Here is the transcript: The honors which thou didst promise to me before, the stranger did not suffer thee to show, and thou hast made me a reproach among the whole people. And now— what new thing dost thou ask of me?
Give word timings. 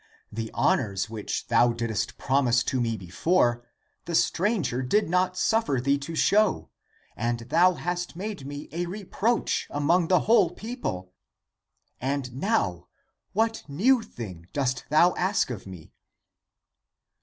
The 0.31 0.49
honors 0.55 1.11
which 1.11 1.45
thou 1.45 1.73
didst 1.73 2.17
promise 2.17 2.63
to 2.63 2.81
me 2.81 2.97
before, 2.97 3.61
the 4.05 4.15
stranger 4.15 4.81
did 4.81 5.07
not 5.07 5.37
suffer 5.37 5.79
thee 5.79 5.99
to 5.99 6.15
show, 6.15 6.71
and 7.15 7.41
thou 7.41 7.73
hast 7.75 8.15
made 8.15 8.47
me 8.47 8.67
a 8.71 8.87
reproach 8.87 9.67
among 9.69 10.07
the 10.07 10.21
whole 10.21 10.49
people. 10.49 11.13
And 11.99 12.33
now— 12.33 12.87
what 13.33 13.61
new 13.67 14.01
thing 14.01 14.47
dost 14.53 14.85
thou 14.89 15.13
ask 15.17 15.51
of 15.51 15.67
me? 15.67 15.93